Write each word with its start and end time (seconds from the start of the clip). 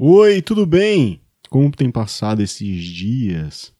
Oi, 0.00 0.40
tudo 0.40 0.64
bem? 0.64 1.20
Como 1.50 1.72
tem 1.72 1.90
passado 1.90 2.40
esses 2.40 2.84
dias? 2.84 3.74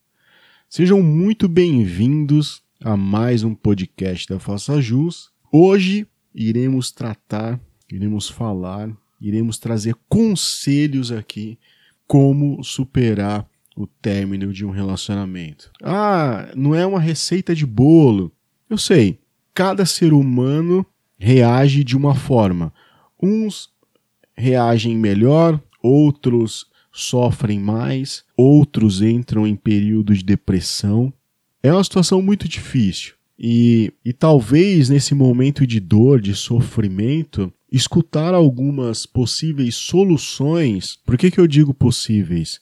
Sejam 0.68 1.00
muito 1.00 1.46
bem-vindos 1.48 2.60
a 2.82 2.96
mais 2.96 3.44
um 3.44 3.54
podcast 3.54 4.26
da 4.26 4.40
Faça 4.40 4.80
Jus. 4.80 5.30
Hoje 5.52 6.08
iremos 6.34 6.90
tratar, 6.90 7.60
iremos 7.88 8.28
falar, 8.28 8.90
iremos 9.20 9.58
trazer 9.58 9.94
conselhos 10.08 11.12
aqui 11.12 11.56
como 12.04 12.64
superar 12.64 13.48
o 13.76 13.86
término 13.86 14.52
de 14.52 14.66
um 14.66 14.70
relacionamento. 14.70 15.70
Ah, 15.80 16.50
não 16.56 16.74
é 16.74 16.84
uma 16.84 16.98
receita 16.98 17.54
de 17.54 17.64
bolo. 17.64 18.32
Eu 18.68 18.76
sei, 18.76 19.20
cada 19.54 19.86
ser 19.86 20.12
humano 20.12 20.84
reage 21.16 21.84
de 21.84 21.96
uma 21.96 22.16
forma. 22.16 22.74
Uns 23.22 23.70
reagem 24.36 24.96
melhor, 24.96 25.62
outros 25.88 26.66
sofrem 26.92 27.58
mais, 27.58 28.24
outros 28.36 29.02
entram 29.02 29.46
em 29.46 29.56
período 29.56 30.14
de 30.14 30.22
depressão. 30.22 31.12
É 31.62 31.72
uma 31.72 31.84
situação 31.84 32.20
muito 32.20 32.48
difícil. 32.48 33.14
E, 33.38 33.92
e 34.04 34.12
talvez 34.12 34.88
nesse 34.88 35.14
momento 35.14 35.66
de 35.66 35.78
dor, 35.78 36.20
de 36.20 36.34
sofrimento, 36.34 37.52
escutar 37.70 38.34
algumas 38.34 39.06
possíveis 39.06 39.76
soluções. 39.76 40.98
Por 41.04 41.16
que, 41.16 41.30
que 41.30 41.38
eu 41.38 41.46
digo 41.46 41.72
possíveis? 41.72 42.60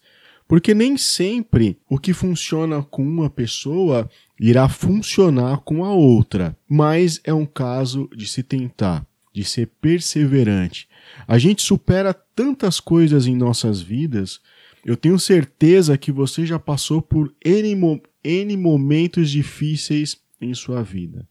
Porque 0.48 0.74
nem 0.74 0.96
sempre 0.96 1.78
o 1.88 1.98
que 1.98 2.12
funciona 2.12 2.82
com 2.82 3.02
uma 3.02 3.28
pessoa 3.28 4.08
irá 4.38 4.68
funcionar 4.68 5.58
com 5.58 5.84
a 5.84 5.92
outra, 5.92 6.56
mas 6.68 7.20
é 7.24 7.32
um 7.32 7.46
caso 7.46 8.08
de 8.14 8.28
se 8.28 8.42
tentar, 8.42 9.04
de 9.32 9.42
ser 9.44 9.68
perseverante, 9.80 10.88
a 11.26 11.38
gente 11.38 11.62
supera 11.62 12.12
tantas 12.12 12.80
coisas 12.80 13.26
em 13.26 13.36
nossas 13.36 13.80
vidas. 13.80 14.40
Eu 14.84 14.96
tenho 14.96 15.18
certeza 15.18 15.98
que 15.98 16.12
você 16.12 16.46
já 16.46 16.58
passou 16.58 17.02
por 17.02 17.34
N, 17.44 18.00
N 18.22 18.56
momentos 18.56 19.30
difíceis 19.30 20.20
em 20.40 20.54
sua 20.54 20.82
vida. 20.82 21.26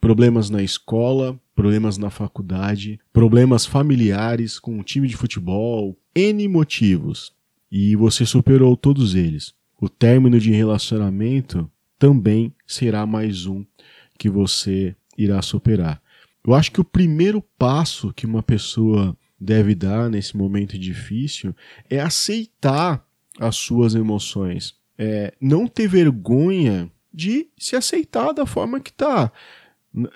Problemas 0.00 0.50
na 0.50 0.62
escola, 0.62 1.38
problemas 1.54 1.98
na 1.98 2.10
faculdade, 2.10 2.98
problemas 3.12 3.66
familiares 3.66 4.58
com 4.58 4.78
o 4.78 4.82
time 4.82 5.08
de 5.08 5.16
futebol, 5.16 5.96
N 6.14 6.48
motivos. 6.48 7.32
E 7.70 7.96
você 7.96 8.24
superou 8.24 8.76
todos 8.76 9.14
eles. 9.14 9.54
O 9.80 9.88
término 9.88 10.38
de 10.38 10.50
relacionamento 10.50 11.70
também 11.98 12.54
será 12.66 13.04
mais 13.06 13.46
um 13.46 13.64
que 14.18 14.30
você 14.30 14.94
irá 15.16 15.40
superar. 15.42 16.00
Eu 16.46 16.54
acho 16.54 16.70
que 16.70 16.80
o 16.80 16.84
primeiro 16.84 17.42
passo 17.58 18.12
que 18.12 18.26
uma 18.26 18.42
pessoa 18.42 19.16
deve 19.40 19.74
dar 19.74 20.10
nesse 20.10 20.36
momento 20.36 20.78
difícil 20.78 21.54
é 21.88 22.00
aceitar 22.00 23.04
as 23.38 23.56
suas 23.56 23.94
emoções. 23.94 24.74
É, 24.96 25.32
não 25.40 25.66
ter 25.66 25.88
vergonha 25.88 26.90
de 27.12 27.48
se 27.58 27.76
aceitar 27.76 28.32
da 28.32 28.46
forma 28.46 28.80
que 28.80 28.92
tá. 28.92 29.32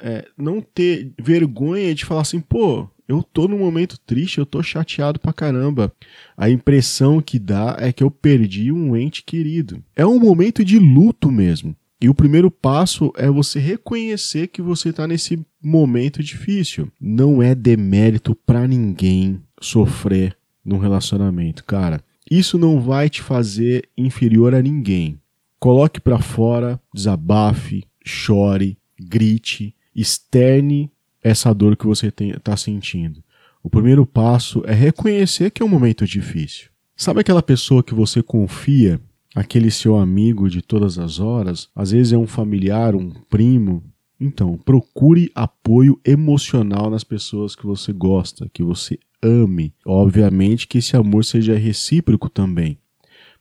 É, 0.03 0.27
não 0.37 0.61
ter 0.61 1.12
vergonha 1.19 1.95
de 1.95 2.05
falar 2.05 2.23
assim, 2.23 2.41
pô, 2.41 2.89
eu 3.06 3.23
tô 3.23 3.49
num 3.49 3.59
momento 3.59 3.99
triste, 3.99 4.39
eu 4.39 4.45
tô 4.45 4.62
chateado 4.62 5.19
pra 5.19 5.33
caramba. 5.33 5.93
A 6.37 6.51
impressão 6.51 7.23
que 7.23 7.39
dá 7.39 7.77
é 7.79 7.93
que 7.93 8.03
eu 8.03 8.11
perdi 8.11 8.71
um 8.71 8.95
ente 8.95 9.23
querido. 9.23 9.83
É 9.97 10.05
um 10.05 10.19
momento 10.19 10.65
de 10.65 10.79
luto 10.79 11.31
mesmo. 11.31 11.75
E 12.00 12.08
o 12.08 12.14
primeiro 12.14 12.50
passo 12.50 13.12
é 13.16 13.28
você 13.28 13.58
reconhecer 13.58 14.48
que 14.48 14.62
você 14.62 14.91
está 14.91 15.06
nesse 15.06 15.44
momento 15.60 16.22
difícil. 16.22 16.91
Não 17.00 17.42
é 17.42 17.54
demérito 17.54 18.36
para 18.36 18.68
ninguém 18.68 19.42
sofrer 19.60 20.36
num 20.64 20.78
relacionamento, 20.78 21.64
cara. 21.64 22.00
Isso 22.30 22.56
não 22.56 22.80
vai 22.80 23.10
te 23.10 23.20
fazer 23.20 23.88
inferior 23.96 24.54
a 24.54 24.62
ninguém. 24.62 25.19
Coloque 25.58 26.00
para 26.00 26.20
fora, 26.20 26.80
desabafe, 26.94 27.84
chore, 28.04 28.78
grite, 29.00 29.75
externe 29.94 30.92
essa 31.22 31.53
dor 31.53 31.76
que 31.76 31.87
você 31.87 32.12
está 32.16 32.56
sentindo. 32.56 33.25
O 33.60 33.69
primeiro 33.69 34.06
passo 34.06 34.62
é 34.66 34.72
reconhecer 34.72 35.50
que 35.50 35.62
é 35.62 35.66
um 35.66 35.69
momento 35.69 36.06
difícil. 36.06 36.69
Sabe 36.97 37.20
aquela 37.20 37.42
pessoa 37.42 37.82
que 37.82 37.94
você 37.94 38.22
confia 38.22 39.00
aquele 39.38 39.71
seu 39.71 39.97
amigo 39.97 40.50
de 40.50 40.60
todas 40.60 40.99
as 40.99 41.21
horas, 41.21 41.69
às 41.75 41.93
vezes 41.93 42.12
é 42.12 42.19
um 42.19 42.26
familiar, 42.26 42.94
um 42.97 43.10
primo. 43.10 43.84
Então, 44.21 44.59
procure 44.59 45.31
apoio 45.34 46.00
emocional 46.04 46.91
nas 46.91 47.04
pessoas 47.04 47.54
que 47.54 47.65
você 47.65 47.93
gosta, 47.93 48.50
que 48.53 48.65
você 48.65 48.99
ame. 49.22 49.72
Obviamente 49.87 50.66
que 50.66 50.78
esse 50.78 50.97
amor 50.97 51.25
seja 51.25 51.56
recíproco 51.56 52.28
também. 52.28 52.78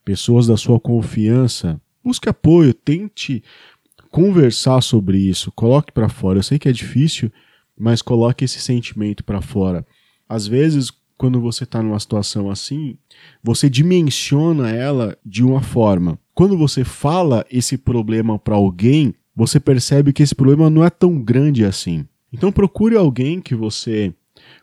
Pessoas 0.04 0.46
da 0.46 0.56
sua 0.56 0.78
confiança, 0.78 1.80
busque 2.02 2.28
apoio, 2.28 2.72
tente 2.72 3.42
conversar 4.10 4.80
sobre 4.80 5.18
isso, 5.18 5.50
coloque 5.50 5.92
para 5.92 6.08
fora. 6.08 6.38
Eu 6.38 6.44
sei 6.44 6.60
que 6.60 6.68
é 6.68 6.72
difícil, 6.72 7.30
mas 7.76 8.00
coloque 8.00 8.44
esse 8.44 8.60
sentimento 8.60 9.24
para 9.24 9.42
fora. 9.42 9.84
Às 10.28 10.46
vezes, 10.46 10.92
quando 11.18 11.40
você 11.40 11.64
está 11.64 11.82
numa 11.82 11.98
situação 11.98 12.48
assim, 12.48 12.96
você 13.42 13.68
dimensiona 13.68 14.70
ela 14.70 15.18
de 15.26 15.44
uma 15.44 15.60
forma. 15.60 16.18
Quando 16.32 16.56
você 16.56 16.84
fala 16.84 17.44
esse 17.50 17.76
problema 17.76 18.38
para 18.38 18.54
alguém, 18.54 19.12
você 19.34 19.58
percebe 19.58 20.12
que 20.12 20.22
esse 20.22 20.34
problema 20.34 20.70
não 20.70 20.84
é 20.84 20.88
tão 20.88 21.20
grande 21.20 21.64
assim. 21.64 22.06
Então 22.32 22.52
procure 22.52 22.96
alguém 22.96 23.40
que 23.40 23.54
você 23.54 24.14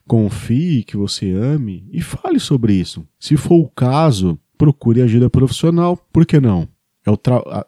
confie, 0.08 0.84
que 0.84 0.96
você 0.96 1.32
ame 1.32 1.86
e 1.92 2.02
fale 2.02 2.40
sobre 2.40 2.74
isso. 2.74 3.06
Se 3.20 3.36
for 3.36 3.56
o 3.56 3.70
caso, 3.70 4.40
procure 4.58 5.02
ajuda 5.02 5.30
profissional. 5.30 5.98
Por 6.12 6.26
que 6.26 6.40
não? 6.40 6.68
É 7.06 7.12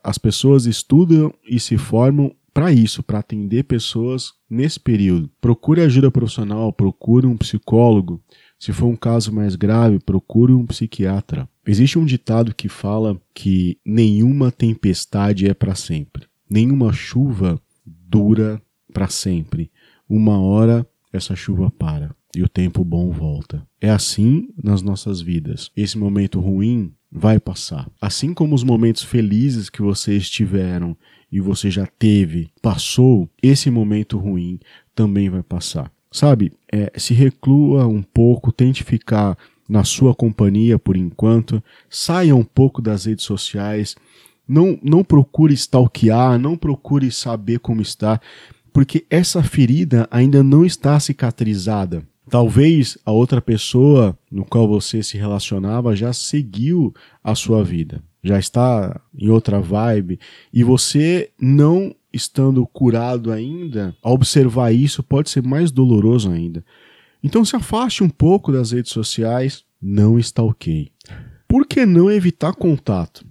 As 0.03 0.17
pessoas 0.17 0.65
estudam 0.65 1.33
e 1.47 1.59
se 1.59 1.77
formam 1.77 2.33
para 2.57 2.71
isso, 2.71 3.03
para 3.03 3.19
atender 3.19 3.65
pessoas 3.65 4.33
nesse 4.49 4.79
período. 4.79 5.29
Procure 5.39 5.81
ajuda 5.81 6.09
profissional, 6.09 6.73
procure 6.73 7.27
um 7.27 7.37
psicólogo, 7.37 8.19
se 8.59 8.73
for 8.73 8.87
um 8.87 8.95
caso 8.95 9.31
mais 9.31 9.55
grave, 9.55 9.99
procure 9.99 10.53
um 10.53 10.65
psiquiatra. 10.65 11.47
Existe 11.65 11.99
um 11.99 12.05
ditado 12.05 12.55
que 12.55 12.67
fala 12.67 13.19
que 13.33 13.77
nenhuma 13.85 14.51
tempestade 14.51 15.47
é 15.47 15.53
para 15.53 15.75
sempre. 15.75 16.25
Nenhuma 16.49 16.91
chuva 16.91 17.61
dura 17.85 18.61
para 18.91 19.07
sempre. 19.07 19.69
Uma 20.09 20.39
hora 20.39 20.87
essa 21.13 21.35
chuva 21.35 21.69
para 21.69 22.15
e 22.35 22.41
o 22.41 22.49
tempo 22.49 22.83
bom 22.83 23.11
volta. 23.11 23.65
É 23.79 23.89
assim 23.89 24.49
nas 24.61 24.81
nossas 24.81 25.21
vidas. 25.21 25.71
Esse 25.75 25.97
momento 25.97 26.39
ruim 26.39 26.93
vai 27.11 27.39
passar. 27.39 27.89
Assim 28.01 28.33
como 28.33 28.55
os 28.55 28.63
momentos 28.63 29.03
felizes 29.03 29.69
que 29.69 29.81
vocês 29.81 30.29
tiveram 30.29 30.95
e 31.31 31.39
você 31.39 31.69
já 31.69 31.85
teve, 31.85 32.49
passou, 32.61 33.29
esse 33.41 33.69
momento 33.69 34.17
ruim 34.17 34.59
também 34.95 35.29
vai 35.29 35.43
passar. 35.43 35.91
Sabe, 36.11 36.53
é, 36.71 36.91
se 36.95 37.13
reclua 37.13 37.85
um 37.85 38.01
pouco, 38.01 38.51
tente 38.51 38.83
ficar 38.83 39.37
na 39.67 39.83
sua 39.83 40.15
companhia 40.15 40.79
por 40.79 40.95
enquanto, 40.95 41.61
saia 41.89 42.35
um 42.35 42.43
pouco 42.43 42.81
das 42.81 43.05
redes 43.05 43.25
sociais, 43.25 43.95
não, 44.47 44.79
não 44.81 45.03
procure 45.03 45.53
stalkear, 45.53 46.39
não 46.39 46.55
procure 46.55 47.11
saber 47.11 47.59
como 47.59 47.81
está, 47.81 48.21
porque 48.71 49.05
essa 49.09 49.43
ferida 49.43 50.07
ainda 50.09 50.41
não 50.41 50.65
está 50.65 50.99
cicatrizada. 50.99 52.03
Talvez 52.29 52.97
a 53.05 53.11
outra 53.11 53.41
pessoa 53.41 54.17
no 54.31 54.45
qual 54.45 54.67
você 54.67 55.01
se 55.01 55.17
relacionava 55.17 55.95
já 55.95 56.11
seguiu 56.11 56.93
a 57.23 57.35
sua 57.35 57.63
vida, 57.63 58.03
já 58.27 58.37
está 58.37 58.99
em 59.17 59.29
outra 59.29 59.59
vibe 59.59 60.19
e 60.53 60.63
você 60.63 61.31
não 61.39 61.95
estando 62.11 62.65
curado 62.65 63.31
ainda, 63.31 63.95
observar 64.03 64.71
isso 64.71 65.03
pode 65.03 65.29
ser 65.29 65.43
mais 65.43 65.71
doloroso 65.71 66.31
ainda. 66.31 66.63
Então 67.23 67.43
se 67.43 67.55
afaste 67.55 68.03
um 68.03 68.09
pouco 68.09 68.51
das 68.51 68.71
redes 68.71 68.91
sociais, 68.91 69.63
não 69.81 70.17
está 70.17 70.43
ok. 70.43 70.91
Por 71.47 71.65
que 71.65 71.85
não 71.85 72.11
evitar 72.11 72.53
contato? 72.53 73.25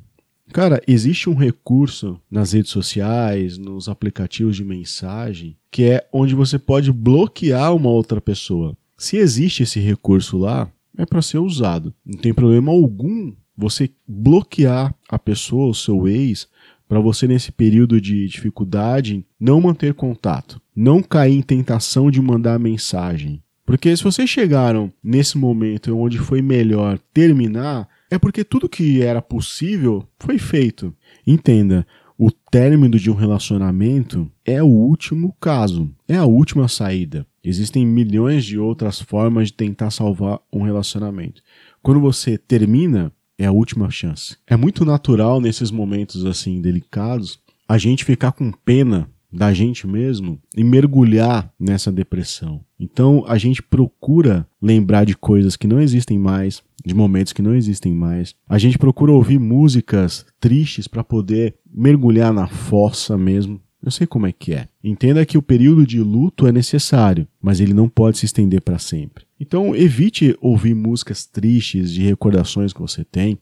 Cara, 0.53 0.81
existe 0.87 1.29
um 1.29 1.35
recurso 1.35 2.21
nas 2.31 2.53
redes 2.53 2.71
sociais, 2.71 3.59
nos 3.59 3.89
aplicativos 3.89 4.57
de 4.57 4.65
mensagem, 4.65 5.57
que 5.71 5.85
é 5.85 6.09
onde 6.13 6.35
você 6.35 6.59
pode 6.59 6.93
bloquear 6.93 7.75
uma 7.75 7.91
outra 7.91 8.21
pessoa. 8.21 8.77
Se 8.97 9.17
existe 9.17 9.65
esse 9.65 9.81
recurso 9.81 10.39
lá, 10.39 10.71
é 10.97 11.05
para 11.05 11.21
ser 11.21 11.39
usado. 11.39 11.93
Não 12.05 12.19
tem 12.19 12.33
problema 12.33 12.73
algum 12.73 13.35
você 13.57 13.91
bloquear 14.07 14.95
a 15.09 15.19
pessoa, 15.19 15.71
o 15.71 15.75
seu 15.75 16.07
ex, 16.07 16.49
para 16.89 17.01
você 17.01 17.27
nesse 17.27 17.51
período 17.51 18.01
de 18.01 18.27
dificuldade 18.29 19.25
não 19.39 19.61
manter 19.61 19.95
contato, 19.95 20.61
não 20.75 21.03
cair 21.03 21.37
em 21.37 21.43
tentação 21.43 22.11
de 22.11 22.21
mandar 22.21 22.59
mensagem. 22.59 23.43
Porque 23.65 23.97
se 23.97 24.05
vocês 24.05 24.31
chegaram 24.31 24.93
nesse 25.03 25.37
momento 25.37 25.97
onde 25.99 26.19
foi 26.19 26.41
melhor 26.41 26.99
terminar, 27.13 27.89
é 28.09 28.17
porque 28.17 28.45
tudo 28.45 28.69
que 28.69 29.03
era 29.03 29.21
possível 29.21 30.07
foi 30.21 30.39
feito. 30.39 30.95
Entenda, 31.27 31.85
o 32.17 32.31
término 32.31 32.99
de 32.99 33.11
um 33.11 33.15
relacionamento 33.15 34.31
é 34.45 34.63
o 34.63 34.67
último 34.67 35.37
caso, 35.41 35.91
é 36.07 36.17
a 36.17 36.25
última 36.25 36.69
saída. 36.69 37.27
Existem 37.43 37.85
milhões 37.85 38.45
de 38.45 38.59
outras 38.59 39.01
formas 39.01 39.49
de 39.49 39.55
tentar 39.55 39.91
salvar 39.91 40.41
um 40.53 40.63
relacionamento. 40.63 41.43
quando 41.83 42.01
você 42.01 42.37
termina, 42.37 43.13
é 43.39 43.47
a 43.47 43.53
última 43.53 43.91
chance. 43.91 44.37
É 44.47 44.57
muito 44.57 44.85
natural 44.85 45.41
nesses 45.41 45.71
momentos 45.71 46.25
assim 46.25 46.61
delicados 46.61 47.39
a 47.69 47.79
gente 47.79 48.05
ficar 48.05 48.33
com 48.33 48.53
pena 48.53 49.09
da 49.33 49.53
gente 49.53 49.87
mesmo 49.87 50.41
e 50.57 50.65
mergulhar 50.65 51.53
nessa 51.59 51.93
depressão. 51.93 52.61
Então 52.79 53.25
a 53.27 53.37
gente 53.37 53.63
procura 53.63 54.47
lembrar 54.61 55.05
de 55.05 55.17
coisas 55.17 55.57
que 55.57 55.67
não 55.67 55.81
existem 55.81 56.19
mais, 56.19 56.63
de 56.85 56.95
momentos 56.95 57.33
que 57.33 57.43
não 57.43 57.55
existem 57.55 57.93
mais. 57.93 58.35
A 58.49 58.59
gente 58.59 58.79
procura 58.79 59.13
ouvir 59.13 59.39
músicas 59.39 60.25
tristes 60.41 60.89
para 60.89 61.05
poder 61.05 61.55
mergulhar 61.71 62.33
na 62.33 62.47
fossa 62.47 63.19
mesmo. 63.19 63.61
Eu 63.83 63.91
sei 63.91 64.07
como 64.07 64.27
é 64.27 64.33
que 64.33 64.55
é. 64.55 64.69
Entenda 64.83 65.27
que 65.27 65.37
o 65.37 65.43
período 65.43 65.87
de 65.87 66.01
luto 66.01 66.47
é 66.47 66.53
necessário, 66.53 67.27
mas 67.41 67.61
ele 67.61 67.75
não 67.75 67.89
pode 67.89 68.19
se 68.19 68.27
estender 68.27 68.61
para 68.61 68.79
sempre. 68.79 69.26
Então 69.39 69.75
evite 69.75 70.37
ouvir 70.41 70.75
músicas 70.75 71.27
tristes 71.27 71.93
de 71.93 72.03
recordações 72.03 72.73
que 72.73 72.81
você 72.81 73.05
tem. 73.05 73.39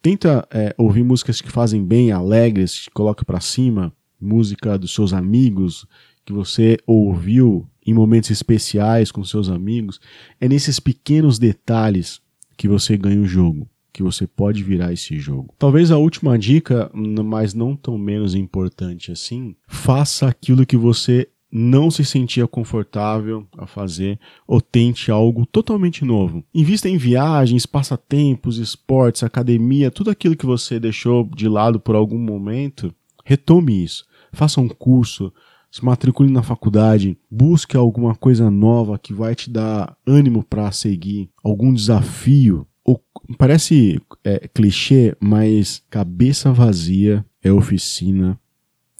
Tenta 0.00 0.46
é, 0.50 0.74
ouvir 0.76 1.04
músicas 1.04 1.40
que 1.40 1.50
fazem 1.50 1.84
bem, 1.84 2.10
alegres, 2.10 2.86
que 2.86 2.90
coloca 2.90 3.24
para 3.24 3.40
cima, 3.40 3.92
música 4.20 4.76
dos 4.78 4.94
seus 4.94 5.12
amigos 5.12 5.86
que 6.24 6.32
você 6.32 6.76
ouviu 6.86 7.68
em 7.84 7.92
momentos 7.92 8.30
especiais 8.30 9.10
com 9.10 9.24
seus 9.24 9.48
amigos, 9.48 10.00
é 10.40 10.48
nesses 10.48 10.78
pequenos 10.78 11.38
detalhes 11.38 12.20
que 12.56 12.68
você 12.68 12.96
ganha 12.96 13.20
o 13.20 13.26
jogo, 13.26 13.68
que 13.92 14.02
você 14.02 14.26
pode 14.26 14.62
virar 14.62 14.92
esse 14.92 15.18
jogo. 15.18 15.52
Talvez 15.58 15.90
a 15.90 15.98
última 15.98 16.38
dica, 16.38 16.90
mas 16.94 17.54
não 17.54 17.74
tão 17.74 17.98
menos 17.98 18.34
importante 18.34 19.10
assim, 19.10 19.56
faça 19.66 20.28
aquilo 20.28 20.64
que 20.64 20.76
você 20.76 21.28
não 21.52 21.90
se 21.90 22.04
sentia 22.04 22.48
confortável 22.48 23.46
a 23.58 23.66
fazer 23.66 24.18
ou 24.46 24.60
tente 24.60 25.10
algo 25.10 25.44
totalmente 25.44 26.04
novo. 26.04 26.42
Invista 26.54 26.88
em 26.88 26.96
viagens, 26.96 27.66
passatempos, 27.66 28.56
esportes, 28.56 29.22
academia, 29.22 29.90
tudo 29.90 30.10
aquilo 30.10 30.36
que 30.36 30.46
você 30.46 30.80
deixou 30.80 31.28
de 31.34 31.48
lado 31.48 31.78
por 31.78 31.94
algum 31.94 32.18
momento, 32.18 32.94
retome 33.24 33.84
isso 33.84 34.04
faça 34.32 34.60
um 34.60 34.68
curso, 34.68 35.32
se 35.70 35.84
matricule 35.84 36.30
na 36.30 36.42
faculdade, 36.42 37.16
busque 37.30 37.76
alguma 37.76 38.14
coisa 38.14 38.50
nova 38.50 38.98
que 38.98 39.12
vai 39.12 39.34
te 39.34 39.50
dar 39.50 39.96
ânimo 40.06 40.42
para 40.42 40.70
seguir, 40.72 41.30
algum 41.42 41.72
desafio. 41.72 42.66
Ou, 42.84 43.02
parece 43.38 44.00
é, 44.24 44.48
clichê, 44.48 45.16
mas 45.20 45.82
cabeça 45.88 46.52
vazia 46.52 47.24
é 47.42 47.52
oficina 47.52 48.38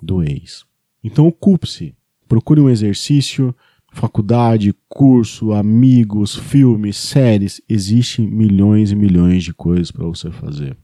do 0.02 0.22
ex. 0.22 0.64
Então 1.02 1.26
ocupe-se, 1.26 1.94
procure 2.32 2.62
um 2.62 2.70
exercício, 2.70 3.54
faculdade, 3.92 4.74
curso, 4.88 5.52
amigos, 5.52 6.34
filmes, 6.34 6.96
séries. 6.96 7.60
Existem 7.68 8.26
milhões 8.26 8.90
e 8.90 8.96
milhões 8.96 9.44
de 9.44 9.52
coisas 9.52 9.90
para 9.90 10.06
você 10.06 10.30
fazer. 10.30 10.74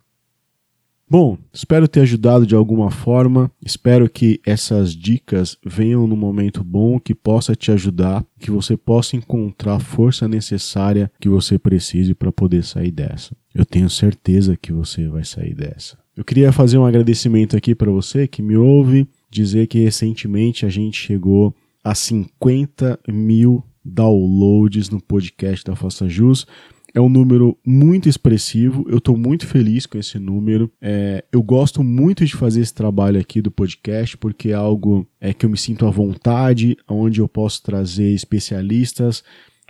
Bom, 1.08 1.38
espero 1.50 1.88
ter 1.88 2.02
ajudado 2.02 2.46
de 2.46 2.54
alguma 2.54 2.90
forma. 2.90 3.50
Espero 3.64 4.10
que 4.10 4.38
essas 4.44 4.94
dicas 4.94 5.56
venham 5.64 6.06
no 6.06 6.14
momento 6.14 6.62
bom, 6.62 7.00
que 7.00 7.14
possa 7.14 7.54
te 7.54 7.72
ajudar, 7.72 8.22
que 8.38 8.50
você 8.50 8.76
possa 8.76 9.16
encontrar 9.16 9.76
a 9.76 9.80
força 9.80 10.28
necessária 10.28 11.10
que 11.18 11.30
você 11.30 11.58
precise 11.58 12.12
para 12.12 12.30
poder 12.30 12.62
sair 12.62 12.90
dessa. 12.90 13.34
Eu 13.54 13.64
tenho 13.64 13.88
certeza 13.88 14.54
que 14.54 14.70
você 14.70 15.08
vai 15.08 15.24
sair 15.24 15.54
dessa. 15.54 15.96
Eu 16.14 16.24
queria 16.24 16.52
fazer 16.52 16.76
um 16.76 16.84
agradecimento 16.84 17.56
aqui 17.56 17.74
para 17.74 17.90
você 17.90 18.28
que 18.28 18.42
me 18.42 18.54
ouve, 18.54 19.08
dizer 19.30 19.66
que 19.66 19.80
recentemente 19.80 20.64
a 20.64 20.68
gente 20.68 20.98
chegou 20.98 21.54
a 21.82 21.94
50 21.94 22.98
mil 23.08 23.64
downloads 23.84 24.90
no 24.90 25.00
podcast 25.00 25.64
da 25.64 25.74
Faça 25.74 26.08
Jus. 26.08 26.46
É 26.94 27.00
um 27.00 27.08
número 27.08 27.56
muito 27.64 28.08
expressivo, 28.08 28.84
eu 28.88 28.98
estou 28.98 29.16
muito 29.16 29.46
feliz 29.46 29.86
com 29.86 29.98
esse 29.98 30.18
número. 30.18 30.70
É, 30.80 31.22
eu 31.30 31.42
gosto 31.42 31.84
muito 31.84 32.24
de 32.24 32.34
fazer 32.34 32.62
esse 32.62 32.74
trabalho 32.74 33.20
aqui 33.20 33.42
do 33.42 33.50
podcast, 33.50 34.16
porque 34.16 34.50
é 34.50 34.54
algo 34.54 35.06
é, 35.20 35.34
que 35.34 35.44
eu 35.44 35.50
me 35.50 35.58
sinto 35.58 35.86
à 35.86 35.90
vontade, 35.90 36.76
onde 36.88 37.20
eu 37.20 37.28
posso 37.28 37.62
trazer 37.62 38.12
especialistas 38.12 39.22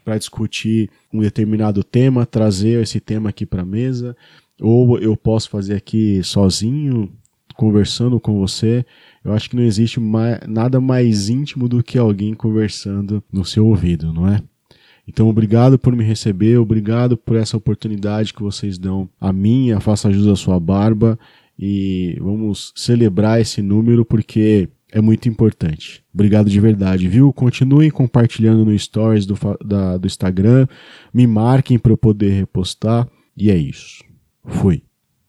para 0.05 0.16
discutir 0.16 0.90
um 1.12 1.20
determinado 1.20 1.82
tema, 1.82 2.25
trazer 2.25 2.82
esse 2.82 3.00
tema 3.00 3.31
aqui 3.31 3.44
para 3.44 3.62
a 3.62 3.66
mesa, 3.66 4.16
ou 4.60 4.99
eu 4.99 5.16
posso 5.16 5.50
fazer 5.50 5.75
aqui 5.75 6.22
sozinho, 6.22 7.12
conversando 7.58 8.20
com 8.20 8.38
você. 8.38 8.87
Eu 9.25 9.32
acho 9.32 9.50
que 9.50 9.56
não 9.56 9.64
existe 9.64 9.99
mais, 9.99 10.38
nada 10.46 10.81
mais 10.81 11.28
íntimo 11.28 11.69
do 11.69 11.82
que 11.82 11.99
alguém 11.99 12.32
conversando 12.32 13.20
no 13.32 13.44
seu 13.44 13.66
ouvido, 13.66 14.12
não 14.12 14.28
é? 14.28 14.40
Então, 15.08 15.28
obrigado 15.28 15.76
por 15.76 15.96
me 15.96 16.05
receber, 16.05 16.56
obrigado 16.56 17.16
por 17.16 17.34
essa 17.34 17.56
oportunidade 17.56 18.32
que 18.32 18.43
vocês 18.43 18.78
dão 18.78 19.08
a 19.20 19.32
mim, 19.32 19.72
a 19.72 19.81
Faça 19.81 20.12
Jus 20.12 20.28
à 20.28 20.37
Sua 20.37 20.60
Barba, 20.60 21.19
e 21.58 22.16
vamos 22.20 22.72
celebrar 22.76 23.40
esse 23.40 23.60
número 23.60 24.05
porque 24.05 24.69
é 24.93 25.00
muito 25.00 25.28
importante. 25.28 26.05
Obrigado 26.14 26.49
de 26.49 26.60
verdade, 26.60 27.08
viu? 27.08 27.32
Continuem 27.32 27.90
compartilhando 27.90 28.64
no 28.64 28.78
stories 28.78 29.26
do, 29.26 29.37
da, 29.64 29.96
do 29.96 30.06
Instagram, 30.06 30.69
me 31.12 31.26
marquem 31.26 31.76
para 31.76 31.90
eu 31.90 31.99
poder 31.99 32.31
repostar, 32.31 33.08
e 33.37 33.50
é 33.50 33.56
isso. 33.56 34.05
Fui. 34.44 34.88